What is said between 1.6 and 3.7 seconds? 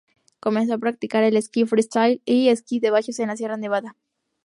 freestyle y esquí de baches en Sierra